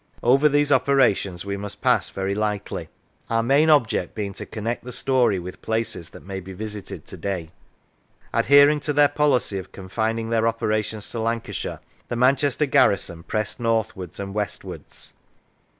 [0.23, 2.89] Over these operations we must pass very lightly,
[3.29, 7.17] our main object being to connect the story with places that may be visited to
[7.17, 7.51] day.
[8.33, 13.95] Adhering to their policy of confining their operations to Lancashire, the Manchester garrison pressed north
[13.95, 15.13] wards and westwards.